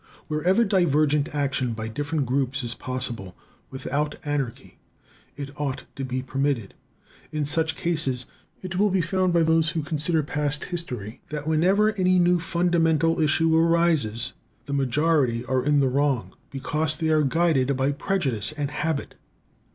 Wherever 0.29 0.63
divergent 0.65 1.29
action 1.35 1.73
by 1.73 1.87
different 1.87 2.25
groups 2.25 2.63
is 2.63 2.73
possible 2.73 3.35
without 3.69 4.15
anarchy, 4.25 4.79
it 5.37 5.51
ought 5.61 5.83
to 5.95 6.03
be 6.03 6.23
permitted. 6.23 6.73
In 7.31 7.45
such 7.45 7.75
cases 7.75 8.25
it 8.63 8.79
will 8.79 8.89
be 8.89 8.99
found 9.01 9.31
by 9.31 9.43
those 9.43 9.69
who 9.69 9.83
consider 9.83 10.23
past 10.23 10.63
history 10.63 11.21
that, 11.29 11.45
whenever 11.47 11.93
any 11.99 12.17
new 12.17 12.39
fundamental 12.39 13.19
issue 13.19 13.55
arises, 13.55 14.33
the 14.65 14.73
majority 14.73 15.45
are 15.45 15.63
in 15.63 15.81
the 15.81 15.87
wrong, 15.87 16.33
because 16.49 16.95
they 16.95 17.09
are 17.09 17.21
guided 17.21 17.77
by 17.77 17.91
prejudice 17.91 18.51
and 18.57 18.71
habit. 18.71 19.13